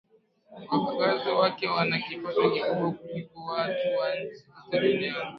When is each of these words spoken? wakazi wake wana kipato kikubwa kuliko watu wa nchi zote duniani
wakazi 0.87 1.29
wake 1.29 1.67
wana 1.67 1.99
kipato 1.99 2.51
kikubwa 2.51 2.91
kuliko 2.91 3.45
watu 3.45 3.87
wa 3.99 4.15
nchi 4.15 4.35
zote 4.35 4.79
duniani 4.79 5.29